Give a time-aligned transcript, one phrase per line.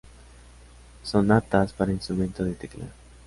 [1.03, 2.85] Sonatas para instrumento de tecla.